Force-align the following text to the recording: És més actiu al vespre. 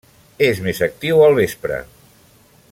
És 0.45 0.61
més 0.67 0.81
actiu 0.87 1.21
al 1.27 1.37
vespre. 1.41 1.79